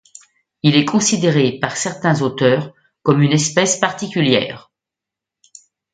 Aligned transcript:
Il 0.63 0.75
est 0.77 0.85
considéré 0.85 1.59
par 1.59 1.77
certains 1.77 2.23
auteurs 2.23 2.73
comme 3.03 3.21
une 3.21 3.33
espèce 3.33 3.77
particulière. 3.79 4.71